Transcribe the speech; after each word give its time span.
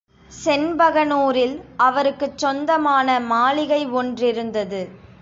செண்பகனூரில் 0.31 1.53
அவருக்குச் 1.77 2.37
சொந்தமான 2.37 3.19
மாளிகை 3.29 3.81
ஒன்றிருந்தது. 3.93 4.83